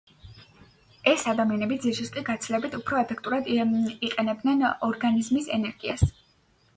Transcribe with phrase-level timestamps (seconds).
[1.09, 6.07] ეს ადამიანები ძილშიც კი გაცილებით უფრო ეფექტურად იყენებდნენ ორგანიზმის ენერგიას.